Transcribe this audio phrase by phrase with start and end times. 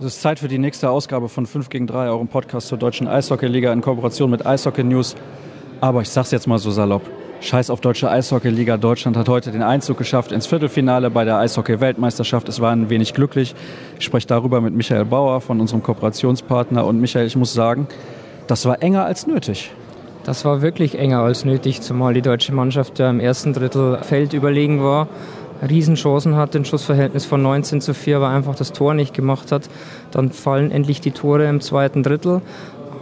[0.00, 3.08] Es ist Zeit für die nächste Ausgabe von 5 gegen 3, eurem Podcast zur deutschen
[3.08, 5.16] Eishockeyliga in Kooperation mit Eishockey News.
[5.80, 7.02] Aber ich sag's jetzt mal so salopp.
[7.40, 8.76] Scheiß auf deutsche Eishockeyliga.
[8.76, 12.48] Deutschland hat heute den Einzug geschafft ins Viertelfinale bei der Eishockey-Weltmeisterschaft.
[12.48, 13.56] Es war ein wenig glücklich.
[13.98, 16.86] Ich spreche darüber mit Michael Bauer von unserem Kooperationspartner.
[16.86, 17.88] Und Michael, ich muss sagen,
[18.46, 19.72] das war enger als nötig.
[20.22, 24.32] Das war wirklich enger als nötig, zumal die deutsche Mannschaft ja im ersten Drittel Feld
[24.32, 25.08] überlegen war.
[25.66, 29.68] Riesenchancen hatte, ein Schussverhältnis von 19 zu 4, aber einfach das Tor nicht gemacht hat.
[30.10, 32.42] Dann fallen endlich die Tore im zweiten Drittel.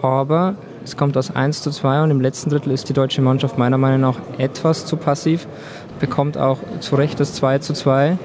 [0.03, 3.59] Aber es kommt aus 1 zu 2 und im letzten Drittel ist die deutsche Mannschaft
[3.59, 5.49] meiner Meinung nach etwas zu passiv,
[5.99, 8.19] bekommt auch zu Recht das 2 zu 2.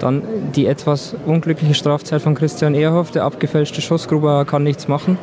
[0.00, 0.22] Dann
[0.54, 5.18] die etwas unglückliche Strafzeit von Christian Ehrhoff, der abgefälschte Schuss, Gruber kann nichts machen.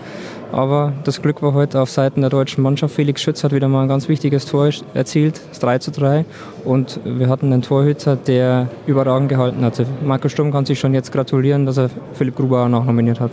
[0.56, 2.96] Aber das Glück war heute auf Seiten der deutschen Mannschaft.
[2.96, 6.24] Felix Schütz hat wieder mal ein ganz wichtiges Tor erzielt, das 3 zu 3.
[6.64, 9.86] Und wir hatten einen Torhüter, der überragend gehalten hatte.
[10.06, 13.32] Marco Sturm kann sich schon jetzt gratulieren, dass er Philipp Grubauer noch nominiert hat.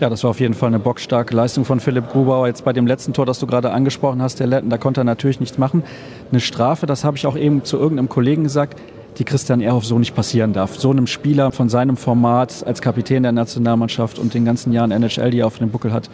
[0.00, 2.46] Ja, das war auf jeden Fall eine bockstarke Leistung von Philipp Grubauer.
[2.46, 5.04] Jetzt bei dem letzten Tor, das du gerade angesprochen hast, der Letten, da konnte er
[5.04, 5.82] natürlich nichts machen.
[6.30, 8.78] Eine Strafe, das habe ich auch eben zu irgendeinem Kollegen gesagt,
[9.16, 10.78] die Christian Ehrhoff so nicht passieren darf.
[10.78, 15.30] So einem Spieler von seinem Format als Kapitän der Nationalmannschaft und den ganzen Jahren NHL,
[15.30, 16.10] die er auf dem Buckel hat,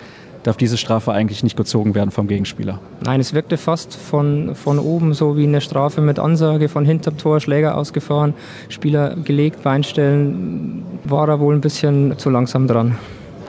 [0.46, 2.78] darf diese Strafe eigentlich nicht gezogen werden vom Gegenspieler.
[3.04, 7.16] Nein, es wirkte fast von, von oben so wie eine Strafe mit Ansage, von hinterm
[7.16, 8.34] Tor, Schläger ausgefahren,
[8.68, 12.96] Spieler gelegt, Beinstellen, war er wohl ein bisschen zu langsam dran.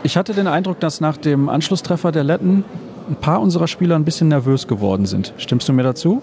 [0.04, 2.64] Ich hatte den Eindruck, dass nach dem Anschlusstreffer der Letten
[3.10, 5.34] ein paar unserer Spieler ein bisschen nervös geworden sind.
[5.38, 6.22] Stimmst du mir dazu?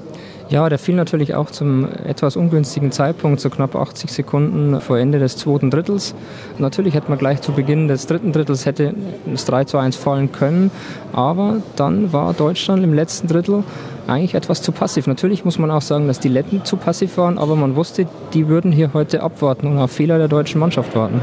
[0.51, 5.19] Ja, der fiel natürlich auch zum etwas ungünstigen Zeitpunkt, so knapp 80 Sekunden vor Ende
[5.19, 6.15] des zweiten Drittels.
[6.59, 10.33] Natürlich hätte man gleich zu Beginn des dritten Drittels hätte das 3 zu 1 fallen
[10.33, 10.71] können,
[11.15, 13.65] aber dann war Deutschland im letzten Drittel
[14.07, 15.07] eigentlich etwas zu passiv.
[15.07, 18.49] Natürlich muss man auch sagen, dass die Letten zu passiv waren, aber man wusste, die
[18.49, 21.23] würden hier heute abwarten und auf Fehler der deutschen Mannschaft warten.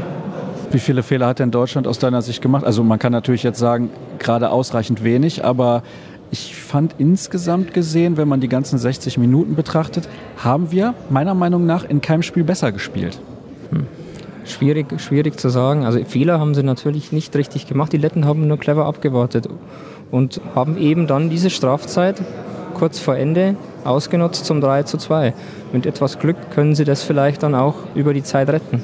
[0.72, 2.64] Wie viele Fehler hat denn Deutschland aus deiner Sicht gemacht?
[2.64, 3.90] Also man kann natürlich jetzt sagen,
[4.22, 5.82] gerade ausreichend wenig, aber
[6.30, 10.08] ich fand insgesamt gesehen, wenn man die ganzen 60 Minuten betrachtet,
[10.38, 13.18] haben wir meiner Meinung nach in keinem Spiel besser gespielt.
[13.70, 13.86] Hm.
[14.46, 15.84] Schwierig, schwierig zu sagen.
[15.84, 17.92] Also Fehler haben sie natürlich nicht richtig gemacht.
[17.92, 19.48] Die Letten haben nur clever abgewartet
[20.10, 22.20] und haben eben dann diese Strafzeit
[22.74, 25.34] kurz vor Ende ausgenutzt zum 3 zu 2.
[25.72, 28.82] Mit etwas Glück können sie das vielleicht dann auch über die Zeit retten.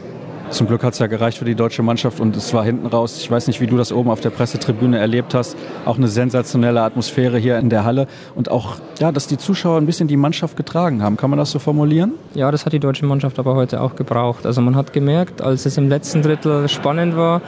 [0.51, 3.19] Zum Glück hat es ja gereicht für die deutsche Mannschaft und es war hinten raus,
[3.19, 6.81] ich weiß nicht, wie du das oben auf der Pressetribüne erlebt hast, auch eine sensationelle
[6.81, 10.57] Atmosphäre hier in der Halle und auch, ja, dass die Zuschauer ein bisschen die Mannschaft
[10.57, 11.19] getragen haben.
[11.19, 12.15] Kann man das so formulieren?
[12.35, 14.47] Ja, das hat die deutsche Mannschaft aber heute auch gebraucht.
[14.47, 17.43] Also man hat gemerkt, als es im letzten Drittel spannend war,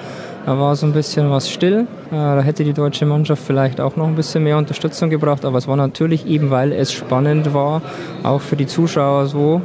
[0.47, 1.87] da war so ein bisschen was still.
[2.11, 5.45] Äh, da hätte die deutsche Mannschaft vielleicht auch noch ein bisschen mehr Unterstützung gebraucht.
[5.45, 7.83] Aber es war natürlich eben, weil es spannend war,
[8.23, 9.61] auch für die Zuschauer so.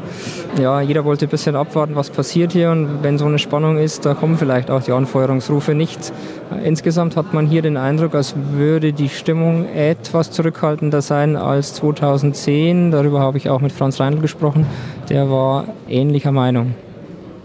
[0.62, 2.72] Ja, jeder wollte ein bisschen abwarten, was passiert hier.
[2.72, 6.12] Und wenn so eine Spannung ist, da kommen vielleicht auch die Anfeuerungsrufe nicht.
[6.52, 11.74] Äh, insgesamt hat man hier den Eindruck, als würde die Stimmung etwas zurückhaltender sein als
[11.75, 12.92] 2010.
[12.92, 14.66] Darüber habe ich auch mit Franz Reindl gesprochen.
[15.09, 16.75] Der war ähnlicher Meinung.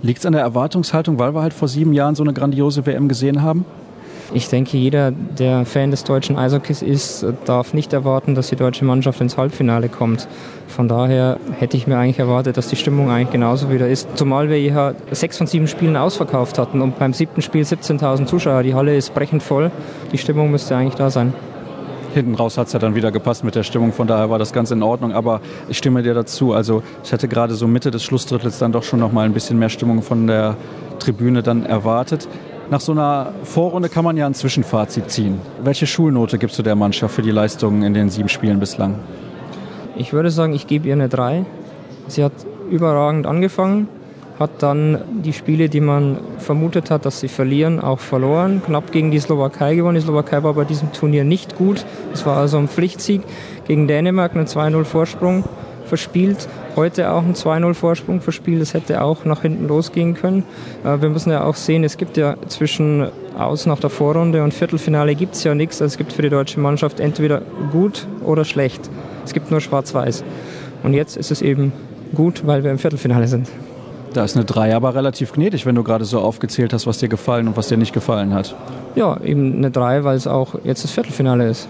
[0.02, 3.08] Liegt es an der Erwartungshaltung, weil wir halt vor sieben Jahren so eine grandiose WM
[3.08, 3.64] gesehen haben?
[4.32, 8.84] Ich denke, jeder, der Fan des deutschen Eishockeys ist, darf nicht erwarten, dass die deutsche
[8.84, 10.28] Mannschaft ins Halbfinale kommt.
[10.68, 14.08] Von daher hätte ich mir eigentlich erwartet, dass die Stimmung eigentlich genauso wieder ist.
[14.14, 18.62] Zumal wir ja sechs von sieben Spielen ausverkauft hatten und beim siebten Spiel 17.000 Zuschauer.
[18.62, 19.72] Die Halle ist brechend voll.
[20.12, 21.34] Die Stimmung müsste eigentlich da sein
[22.12, 23.92] hinten raus hat es ja dann wieder gepasst mit der Stimmung.
[23.92, 25.12] Von daher war das ganz in Ordnung.
[25.12, 26.52] Aber ich stimme dir dazu.
[26.52, 29.58] Also ich hätte gerade so Mitte des Schlussdrittels dann doch schon noch mal ein bisschen
[29.58, 30.56] mehr Stimmung von der
[30.98, 32.28] Tribüne dann erwartet.
[32.70, 35.40] Nach so einer Vorrunde kann man ja ein Zwischenfazit ziehen.
[35.62, 39.00] Welche Schulnote gibst du der Mannschaft für die Leistungen in den sieben Spielen bislang?
[39.96, 41.44] Ich würde sagen, ich gebe ihr eine 3.
[42.06, 42.32] Sie hat
[42.70, 43.88] überragend angefangen,
[44.40, 48.62] hat dann die Spiele, die man vermutet hat, dass sie verlieren, auch verloren.
[48.64, 49.96] Knapp gegen die Slowakei gewonnen.
[49.96, 51.84] Die Slowakei war bei diesem Turnier nicht gut.
[52.14, 53.20] Es war also ein Pflichtsieg
[53.68, 55.44] gegen Dänemark, einen 2-0 Vorsprung
[55.84, 56.48] verspielt.
[56.74, 58.62] Heute auch einen 2-0 Vorsprung verspielt.
[58.62, 60.44] Es hätte auch nach hinten losgehen können.
[60.84, 63.08] Äh, wir müssen ja auch sehen, es gibt ja zwischen
[63.38, 65.82] aus nach der Vorrunde und Viertelfinale gibt es ja nichts.
[65.82, 67.42] Also es gibt für die deutsche Mannschaft entweder
[67.72, 68.88] gut oder schlecht.
[69.22, 70.24] Es gibt nur schwarz-weiß.
[70.82, 71.74] Und jetzt ist es eben
[72.14, 73.48] gut, weil wir im Viertelfinale sind.
[74.12, 77.08] Da ist eine 3 aber relativ gnädig, wenn du gerade so aufgezählt hast, was dir
[77.08, 78.56] gefallen und was dir nicht gefallen hat.
[78.96, 81.68] Ja, eben eine 3, weil es auch jetzt das Viertelfinale ist.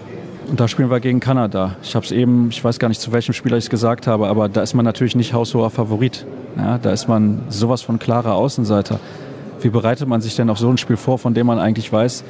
[0.49, 1.75] Und da spielen wir gegen Kanada.
[1.83, 4.27] Ich habe es eben, ich weiß gar nicht, zu welchem Spieler ich es gesagt habe,
[4.27, 6.25] aber da ist man natürlich nicht haushoher Favorit.
[6.57, 8.99] Ja, da ist man sowas von klarer Außenseiter.
[9.61, 12.23] Wie bereitet man sich denn auf so ein Spiel vor, von dem man eigentlich weiß,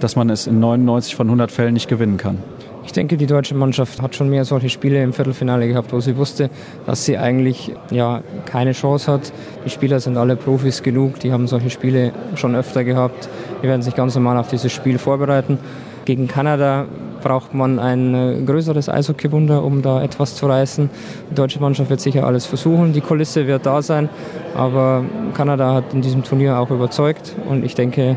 [0.00, 2.38] dass man es in 99 von 100 Fällen nicht gewinnen kann?
[2.84, 6.16] Ich denke, die deutsche Mannschaft hat schon mehr solche Spiele im Viertelfinale gehabt, wo sie
[6.16, 6.50] wusste,
[6.86, 9.32] dass sie eigentlich ja, keine Chance hat.
[9.64, 13.28] Die Spieler sind alle Profis genug, die haben solche Spiele schon öfter gehabt.
[13.62, 15.58] Die werden sich ganz normal auf dieses Spiel vorbereiten.
[16.06, 16.86] Gegen Kanada
[17.22, 20.90] braucht man ein äh, größeres Eishockeywunder, um da etwas zu reißen.
[21.30, 22.92] Die deutsche Mannschaft wird sicher alles versuchen.
[22.92, 24.08] Die Kulisse wird da sein,
[24.56, 25.04] aber
[25.34, 28.16] Kanada hat in diesem Turnier auch überzeugt und ich denke,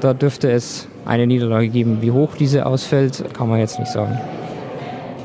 [0.00, 1.98] da dürfte es eine Niederlage geben.
[2.00, 4.18] Wie hoch diese ausfällt, kann man jetzt nicht sagen.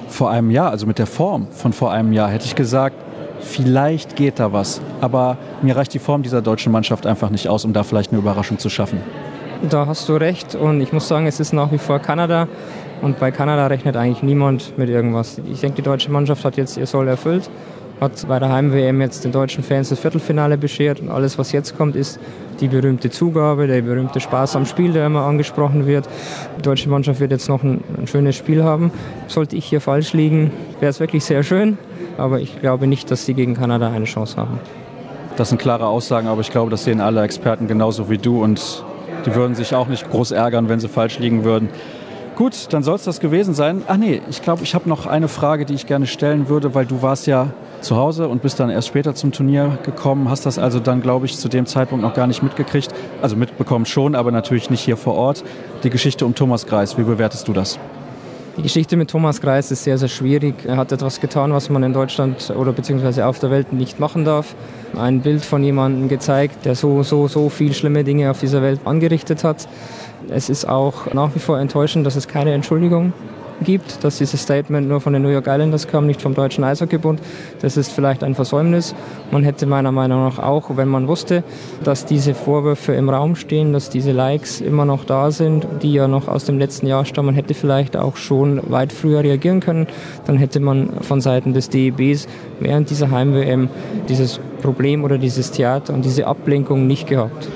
[0.08, 2.96] Vor einem Jahr, also mit der Form von vor einem Jahr, hätte ich gesagt,
[3.40, 4.82] vielleicht geht da was.
[5.02, 8.20] Aber mir reicht die Form dieser deutschen Mannschaft einfach nicht aus, um da vielleicht eine
[8.20, 9.00] Überraschung zu schaffen.
[9.70, 12.48] Da hast du recht und ich muss sagen, es ist nach wie vor Kanada
[13.02, 15.42] und bei Kanada rechnet eigentlich niemand mit irgendwas.
[15.52, 17.50] Ich denke, die deutsche Mannschaft hat jetzt ihr Soll erfüllt,
[18.00, 21.78] hat bei der Heim-WM jetzt den deutschen Fans das Viertelfinale beschert und alles, was jetzt
[21.78, 22.20] kommt, ist
[22.60, 26.08] die berühmte Zugabe, der berühmte Spaß am Spiel, der immer angesprochen wird.
[26.58, 28.92] Die deutsche Mannschaft wird jetzt noch ein, ein schönes Spiel haben.
[29.28, 31.78] Sollte ich hier falsch liegen, wäre es wirklich sehr schön,
[32.18, 34.60] aber ich glaube nicht, dass sie gegen Kanada eine Chance haben.
[35.36, 38.84] Das sind klare Aussagen, aber ich glaube, das sehen alle Experten genauso wie du und
[39.26, 41.70] die würden sich auch nicht groß ärgern, wenn sie falsch liegen würden.
[42.38, 43.82] Gut, dann soll es das gewesen sein.
[43.88, 46.86] Ach nee, ich glaube, ich habe noch eine Frage, die ich gerne stellen würde, weil
[46.86, 47.48] du warst ja
[47.82, 51.26] zu Hause und bist dann erst später zum Turnier gekommen, hast das also dann, glaube
[51.26, 52.94] ich, zu dem Zeitpunkt noch gar nicht mitgekriegt.
[53.24, 55.44] Also mitbekommen schon, aber natürlich nicht hier vor Ort.
[55.82, 57.80] Die Geschichte um Thomas Greis, wie bewertest du das?
[58.58, 60.66] Die Geschichte mit Thomas Greis ist sehr, sehr schwierig.
[60.66, 64.26] Er hat etwas getan, was man in Deutschland oder beziehungsweise auf der Welt nicht machen
[64.26, 64.56] darf.
[64.96, 68.80] Ein Bild von jemandem gezeigt, der so, so, so viel schlimme Dinge auf dieser Welt
[68.86, 69.68] angerichtet hat.
[70.30, 73.14] Es ist auch nach wie vor enttäuschend, dass es keine Entschuldigung
[73.62, 77.20] gibt, dass dieses Statement nur von den New York Islanders kam, nicht vom Deutschen Eishockeybund.
[77.62, 78.94] Das ist vielleicht ein Versäumnis.
[79.32, 81.44] Man hätte meiner Meinung nach auch, wenn man wusste,
[81.84, 86.08] dass diese Vorwürfe im Raum stehen, dass diese Likes immer noch da sind, die ja
[86.08, 89.88] noch aus dem letzten Jahr stammen, hätte vielleicht auch schon weit früher reagieren können.
[90.26, 92.28] Dann hätte man von Seiten des DEBs
[92.60, 93.70] während dieser Heim-WM
[94.08, 97.48] dieses Problem oder dieses Theater und diese Ablenkung nicht gehabt.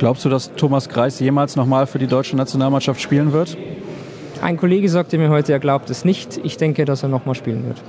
[0.00, 3.58] Glaubst du, dass Thomas Greis jemals nochmal für die deutsche Nationalmannschaft spielen wird?
[4.40, 6.40] Ein Kollege sagte mir heute, er glaubt es nicht.
[6.42, 7.82] Ich denke, dass er nochmal spielen wird.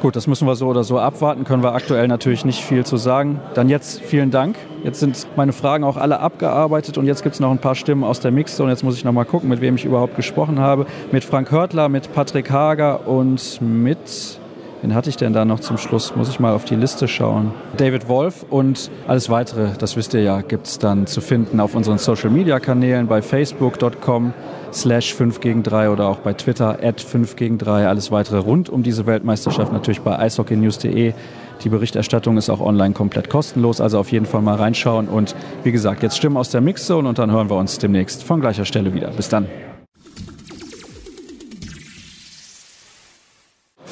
[0.00, 2.96] Gut, das müssen wir so oder so abwarten, können wir aktuell natürlich nicht viel zu
[2.96, 3.40] sagen.
[3.54, 4.56] Dann jetzt vielen Dank.
[4.82, 8.02] Jetzt sind meine Fragen auch alle abgearbeitet und jetzt gibt es noch ein paar Stimmen
[8.02, 8.72] aus der Mixzone.
[8.72, 10.86] Jetzt muss ich noch mal gucken, mit wem ich überhaupt gesprochen habe.
[11.12, 14.40] Mit Frank Hörtler, mit Patrick Hager und mit
[14.82, 16.16] Wen hatte ich denn da noch zum Schluss?
[16.16, 17.52] Muss ich mal auf die Liste schauen.
[17.76, 21.76] David Wolf und alles weitere, das wisst ihr ja, gibt es dann zu finden auf
[21.76, 24.34] unseren Social Media Kanälen bei facebook.com
[24.72, 27.86] slash 5 gegen 3 oder auch bei Twitter at 5 gegen 3.
[27.86, 31.12] Alles weitere rund um diese Weltmeisterschaft natürlich bei eishockeynews.de.
[31.62, 35.06] Die Berichterstattung ist auch online komplett kostenlos, also auf jeden Fall mal reinschauen.
[35.06, 38.40] Und wie gesagt, jetzt Stimmen aus der Mixzone und dann hören wir uns demnächst von
[38.40, 39.10] gleicher Stelle wieder.
[39.10, 39.46] Bis dann.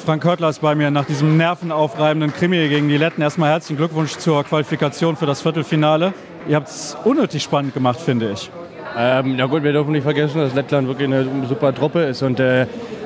[0.05, 3.21] Frank Körtler ist bei mir nach diesem nervenaufreibenden Krimi gegen die Letten.
[3.21, 6.13] Erstmal herzlichen Glückwunsch zur Qualifikation für das Viertelfinale.
[6.47, 8.49] Ihr habt es unnötig spannend gemacht, finde ich.
[8.97, 12.39] Ähm, na gut, wir dürfen nicht vergessen, dass Lettland wirklich eine super Truppe ist und
[12.39, 12.65] äh,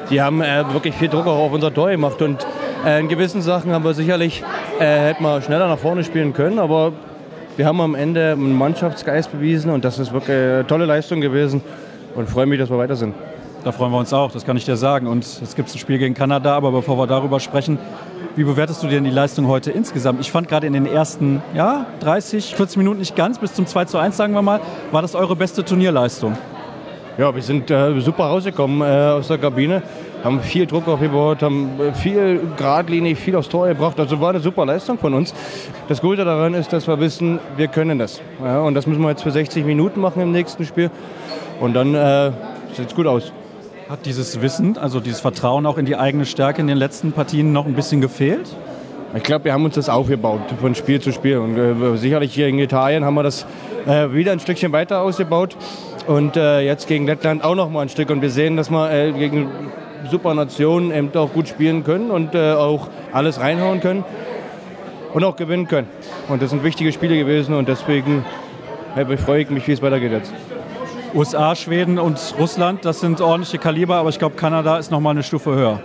[0.10, 2.48] die haben äh, wirklich viel Druck auch auf unser Tor gemacht und
[2.86, 4.42] äh, in gewissen Sachen haben wir sicherlich,
[4.80, 6.94] äh, hätten wir schneller nach vorne spielen können, aber
[7.58, 11.62] wir haben am Ende einen Mannschaftsgeist bewiesen und das ist wirklich eine tolle Leistung gewesen
[12.16, 13.14] und freue mich, dass wir weiter sind.
[13.66, 15.08] Da freuen wir uns auch, das kann ich dir sagen.
[15.08, 17.80] Und jetzt gibt es ein Spiel gegen Kanada, aber bevor wir darüber sprechen,
[18.36, 20.22] wie bewertest du denn die Leistung heute insgesamt?
[20.22, 23.86] Ich fand gerade in den ersten ja, 30, 40 Minuten nicht ganz, bis zum 2
[23.86, 26.38] zu 1 sagen wir mal, war das eure beste Turnierleistung?
[27.18, 29.82] Ja, wir sind äh, super rausgekommen äh, aus der Kabine,
[30.24, 34.00] haben viel Druck aufgebaut, haben viel geradlinig, viel aufs Tor gebracht.
[34.00, 35.34] Also war eine super Leistung von uns.
[35.88, 38.22] Das Gute daran ist, dass wir wissen, wir können das.
[38.44, 40.92] Ja, und das müssen wir jetzt für 60 Minuten machen im nächsten Spiel.
[41.60, 42.32] Und dann äh,
[42.76, 43.34] sieht es gut aus.
[43.88, 47.54] Hat dieses Wissen, also dieses Vertrauen auch in die eigene Stärke in den letzten Partien
[47.54, 48.48] noch ein bisschen gefehlt?
[49.14, 51.38] Ich glaube, wir haben uns das aufgebaut von Spiel zu Spiel.
[51.38, 53.46] Und äh, sicherlich hier in Italien haben wir das
[53.86, 55.56] äh, wieder ein Stückchen weiter ausgebaut.
[56.08, 58.10] Und äh, jetzt gegen Lettland auch noch mal ein Stück.
[58.10, 59.50] Und wir sehen, dass wir äh, gegen
[60.10, 64.04] Supernationen eben auch gut spielen können und äh, auch alles reinhauen können
[65.14, 65.88] und auch gewinnen können.
[66.28, 68.26] Und das sind wichtige Spiele gewesen und deswegen
[69.24, 70.34] freue ich mich, wie es weitergeht jetzt.
[71.16, 75.12] USA, Schweden und Russland, das sind ordentliche Kaliber, aber ich glaube, Kanada ist noch mal
[75.12, 75.80] eine Stufe höher.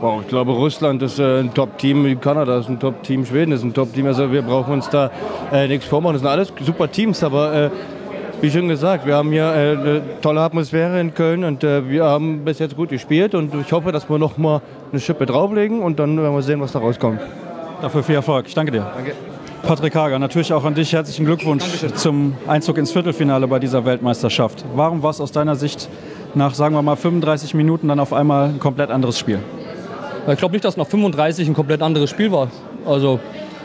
[0.00, 3.72] Wow, ich glaube, Russland ist äh, ein Top-Team, Kanada ist ein Top-Team, Schweden ist ein
[3.72, 4.06] Top-Team.
[4.06, 5.10] Also wir brauchen uns da
[5.52, 6.14] äh, nichts vormachen.
[6.14, 7.70] Das sind alles super Teams, aber äh,
[8.40, 12.04] wie schon gesagt, wir haben hier äh, eine tolle Atmosphäre in Köln und äh, wir
[12.04, 14.60] haben bis jetzt gut gespielt und ich hoffe, dass wir noch mal
[14.90, 17.20] eine Schippe drauflegen und dann werden wir sehen, was da rauskommt.
[17.80, 18.46] Dafür viel Erfolg.
[18.48, 18.90] Ich danke dir.
[18.94, 19.12] Danke.
[19.66, 21.96] Patrick Hager, natürlich auch an dich herzlichen Glückwunsch Dankeschön.
[21.96, 24.62] zum Einzug ins Viertelfinale bei dieser Weltmeisterschaft.
[24.74, 25.88] Warum war es aus deiner Sicht
[26.34, 29.38] nach, sagen wir mal, 35 Minuten dann auf einmal ein komplett anderes Spiel?
[30.30, 32.48] Ich glaube nicht, dass nach 35 ein komplett anderes Spiel war.
[32.84, 33.20] Also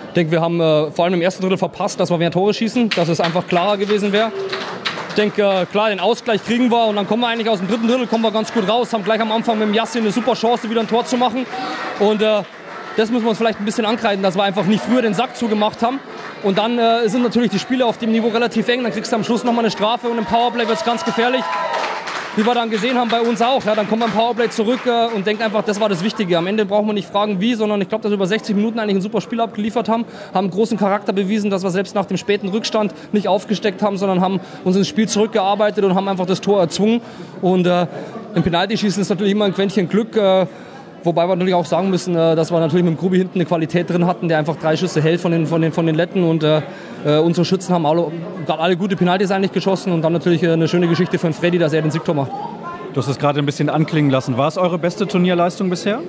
[0.07, 2.53] ich denke, wir haben äh, vor allem im ersten Drittel verpasst, dass wir mehr Tore
[2.53, 4.31] schießen, dass es einfach klarer gewesen wäre.
[5.09, 7.67] Ich denke, äh, klar, den Ausgleich kriegen wir und dann kommen wir eigentlich aus dem
[7.67, 10.11] dritten Drittel kommen wir ganz gut raus, haben gleich am Anfang mit dem Yassin eine
[10.11, 11.45] super Chance, wieder ein Tor zu machen.
[11.99, 12.41] Und äh,
[12.97, 15.35] das müssen wir uns vielleicht ein bisschen ankreiden, dass wir einfach nicht früher den Sack
[15.35, 15.99] zugemacht haben.
[16.43, 18.83] Und dann äh, sind natürlich die Spiele auf dem Niveau relativ eng.
[18.83, 21.43] Dann kriegst du am Schluss nochmal eine Strafe und im Powerplay wird es ganz gefährlich
[22.39, 23.65] wie wir dann gesehen haben bei uns auch.
[23.65, 26.37] Ja, dann kommt man Powerplay zurück äh, und denkt einfach, das war das Wichtige.
[26.37, 28.79] Am Ende brauchen wir nicht fragen, wie, sondern ich glaube, dass wir über 60 Minuten
[28.79, 32.15] eigentlich ein super Spiel abgeliefert haben, haben großen Charakter bewiesen, dass wir selbst nach dem
[32.15, 36.39] späten Rückstand nicht aufgesteckt haben, sondern haben uns ins Spiel zurückgearbeitet und haben einfach das
[36.39, 37.01] Tor erzwungen.
[37.41, 37.87] Und äh,
[38.35, 40.15] im Penaltyschießen ist natürlich immer ein Quäntchen Glück.
[40.15, 40.45] Äh,
[41.03, 43.45] Wobei wir natürlich auch sagen müssen, äh, dass wir natürlich mit dem Grubi hinten eine
[43.45, 46.23] Qualität drin hatten, der einfach drei Schüsse hält von den, von den, von den Letten.
[46.23, 46.61] Und äh,
[47.05, 48.11] äh unsere Schützen haben alle,
[48.47, 49.93] alle gute Penalties eigentlich geschossen.
[49.93, 52.31] Und dann natürlich eine schöne Geschichte von Freddy, dass er den Siegtor macht.
[52.93, 54.37] Du hast es gerade ein bisschen anklingen lassen.
[54.37, 55.99] War es eure beste Turnierleistung bisher?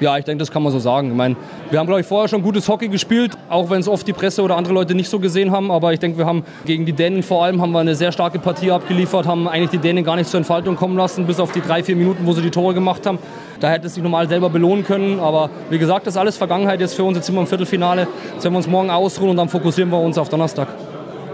[0.00, 1.10] Ja, ich denke, das kann man so sagen.
[1.10, 1.34] Ich meine,
[1.70, 4.42] wir haben, glaube ich, vorher schon gutes Hockey gespielt, auch wenn es oft die Presse
[4.42, 5.72] oder andere Leute nicht so gesehen haben.
[5.72, 8.38] Aber ich denke, wir haben gegen die Dänen vor allem haben wir eine sehr starke
[8.38, 11.60] Partie abgeliefert, haben eigentlich die Dänen gar nicht zur Entfaltung kommen lassen, bis auf die
[11.60, 13.18] drei, vier Minuten, wo sie die Tore gemacht haben.
[13.60, 15.20] Da hätte es sich normal selber belohnen können.
[15.20, 17.16] Aber wie gesagt, das ist alles Vergangenheit jetzt für uns.
[17.16, 18.06] Jetzt sind wir im Viertelfinale.
[18.34, 20.68] Jetzt werden wir uns morgen ausruhen und dann fokussieren wir uns auf Donnerstag.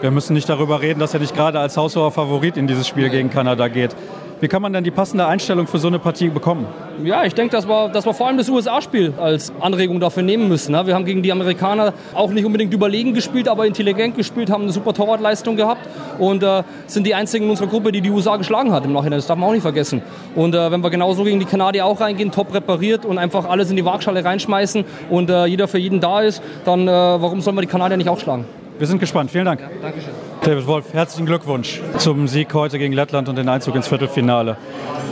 [0.01, 3.09] Wir müssen nicht darüber reden, dass er nicht gerade als haushoher Favorit in dieses Spiel
[3.09, 3.95] gegen Kanada geht.
[4.45, 6.67] Wie kann man denn die passende Einstellung für so eine Partie bekommen?
[7.03, 10.51] Ja, ich denke, dass wir, dass wir vor allem das USA-Spiel als Anregung dafür nehmen
[10.51, 10.73] müssen.
[10.73, 10.87] Ne?
[10.87, 14.73] Wir haben gegen die Amerikaner auch nicht unbedingt überlegen gespielt, aber intelligent gespielt, haben eine
[14.73, 18.71] super Torwartleistung gehabt und äh, sind die einzigen in unserer Gruppe, die die USA geschlagen
[18.71, 19.17] hat im Nachhinein.
[19.17, 20.03] Das darf man auch nicht vergessen.
[20.35, 23.71] Und äh, wenn wir genauso gegen die Kanadier auch reingehen, top repariert und einfach alles
[23.71, 27.57] in die Waagschale reinschmeißen und äh, jeder für jeden da ist, dann äh, warum sollen
[27.57, 28.45] wir die Kanadier nicht auch schlagen?
[28.77, 29.31] Wir sind gespannt.
[29.31, 29.61] Vielen Dank.
[29.61, 30.13] Ja, Dankeschön.
[30.45, 34.59] David Wolf, herzlichen Glückwunsch zum Sieg heute gegen Lettland und den Einzug ins Viertelfinale.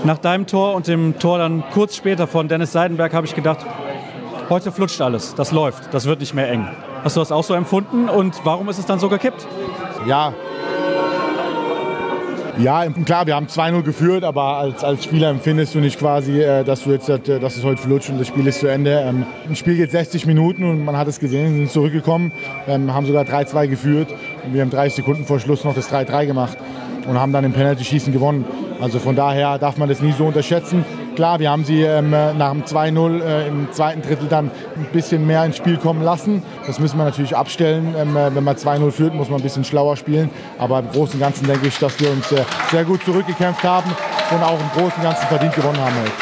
[0.05, 3.65] Nach deinem Tor und dem Tor dann kurz später von Dennis Seidenberg habe ich gedacht,
[4.51, 6.69] heute flutscht alles, das läuft, das wird nicht mehr eng.
[7.03, 9.47] Hast du das auch so empfunden und warum ist es dann so gekippt?
[10.07, 10.35] Ja,
[12.59, 16.65] ja, klar, wir haben 2-0 geführt, aber als, als Spieler empfindest du nicht quasi, äh,
[16.65, 18.91] dass, du jetzt, äh, dass es heute flutscht und das Spiel ist zu Ende.
[19.01, 22.33] Ähm, ein Spiel geht 60 Minuten und man hat es gesehen, sind zurückgekommen,
[22.69, 24.09] ähm, haben sogar 3-2 geführt
[24.45, 26.59] und wir haben 30 Sekunden vor Schluss noch das 3-3 gemacht
[27.07, 28.45] und haben dann im Penalty-Schießen gewonnen.
[28.81, 30.85] Also von daher darf man das nie so unterschätzen.
[31.15, 35.27] Klar, wir haben sie ähm, nach dem 2-0 äh, im zweiten Drittel dann ein bisschen
[35.27, 36.43] mehr ins Spiel kommen lassen.
[36.67, 37.95] Das müssen wir natürlich abstellen.
[37.99, 40.31] Ähm, äh, wenn man 2-0 führt, muss man ein bisschen schlauer spielen.
[40.59, 43.91] Aber im Großen und Ganzen denke ich, dass wir uns äh, sehr gut zurückgekämpft haben
[44.31, 46.13] und auch im Großen und Ganzen verdient gewonnen haben heute.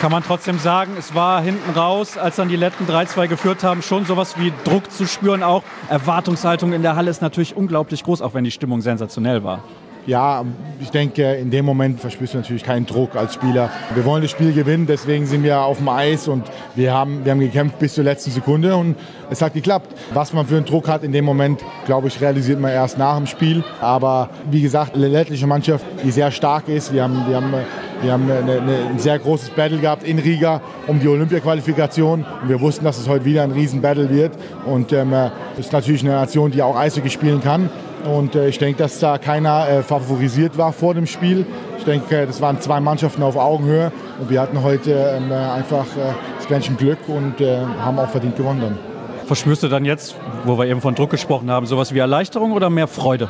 [0.00, 3.82] Kann man trotzdem sagen, es war hinten raus, als dann die letzten 3-2 geführt haben,
[3.82, 5.42] schon sowas wie Druck zu spüren.
[5.42, 9.62] Auch Erwartungshaltung in der Halle ist natürlich unglaublich groß, auch wenn die Stimmung sensationell war
[10.08, 10.42] ja,
[10.80, 13.68] ich denke, in dem Moment verspürst du natürlich keinen Druck als Spieler.
[13.94, 17.32] Wir wollen das Spiel gewinnen, deswegen sind wir auf dem Eis und wir haben, wir
[17.32, 18.96] haben gekämpft bis zur letzten Sekunde und
[19.28, 19.94] es hat geklappt.
[20.14, 23.18] Was man für einen Druck hat in dem Moment, glaube ich, realisiert man erst nach
[23.18, 23.62] dem Spiel.
[23.82, 26.90] Aber wie gesagt, eine lettliche Mannschaft, die sehr stark ist.
[26.94, 27.52] Wir haben, wir haben,
[28.00, 32.24] wir haben eine, eine, ein sehr großes Battle gehabt in Riga um die Olympia-Qualifikation.
[32.42, 34.32] Und wir wussten, dass es heute wieder ein Riesen-Battle wird.
[34.64, 35.12] Und ähm,
[35.52, 37.68] es ist natürlich eine Nation, die auch Eishockey spielen kann.
[38.04, 41.46] Und äh, ich denke, dass da keiner äh, favorisiert war vor dem Spiel.
[41.78, 46.14] Ich denke, das waren zwei Mannschaften auf Augenhöhe und wir hatten heute ähm, einfach äh,
[46.36, 48.78] das Quäntchen Glück und äh, haben auch verdient gewonnen dann.
[49.26, 52.70] Verspürst du dann jetzt, wo wir eben von Druck gesprochen haben, sowas wie Erleichterung oder
[52.70, 53.28] mehr Freude?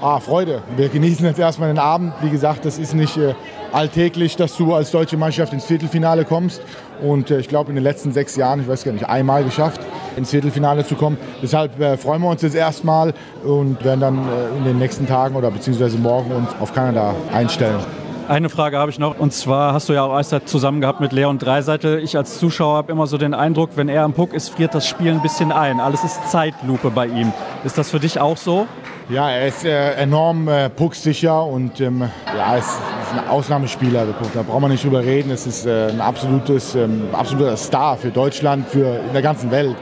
[0.00, 0.62] Ah, Freude.
[0.76, 2.12] Wir genießen jetzt erstmal den Abend.
[2.20, 3.34] Wie gesagt, das ist nicht äh,
[3.72, 6.62] alltäglich, dass du als deutsche Mannschaft ins Viertelfinale kommst.
[7.02, 9.80] Und äh, ich glaube, in den letzten sechs Jahren, ich weiß gar nicht, einmal geschafft,
[10.18, 11.16] ins Viertelfinale zu kommen.
[11.42, 15.36] Deshalb äh, freuen wir uns jetzt erstmal und werden dann äh, in den nächsten Tagen
[15.36, 17.80] oder beziehungsweise morgen uns auf Kanada einstellen.
[18.28, 21.12] Eine Frage habe ich noch und zwar hast du ja auch Eiszeit zusammen gehabt mit
[21.12, 21.98] Leon Dreiseitel.
[22.00, 24.86] Ich als Zuschauer habe immer so den Eindruck, wenn er am Puck ist, friert das
[24.86, 25.80] Spiel ein bisschen ein.
[25.80, 27.32] Alles ist Zeitlupe bei ihm.
[27.64, 28.66] Ist das für dich auch so?
[29.08, 32.02] Ja, er ist äh, enorm äh, pucksicher und ähm,
[32.36, 34.04] ja, ist, ist ein Ausnahmespieler.
[34.34, 35.30] Da braucht man nicht drüber reden.
[35.30, 39.74] Es ist äh, ein absolutes, ähm, absoluter Star für Deutschland, für in der ganzen Welt.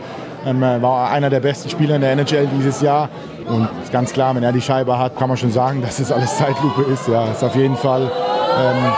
[0.47, 3.09] Ähm, war einer der besten Spieler in der NHL dieses Jahr.
[3.47, 6.37] Und ganz klar, wenn er die Scheibe hat, kann man schon sagen, dass es alles
[6.37, 7.09] Zeitlupe ist.
[7.09, 8.93] Ja, ist auf jeden Fall ähm,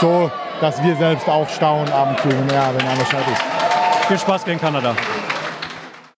[0.00, 0.30] so,
[0.60, 3.30] dass wir selbst auch staunen ab und zu, wenn er, wenn er an der Scheibe
[3.32, 3.42] ist.
[4.06, 4.94] Viel Spaß gegen Kanada.